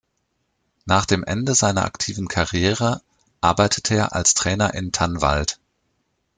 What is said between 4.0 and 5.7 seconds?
als Trainer in Tanvald.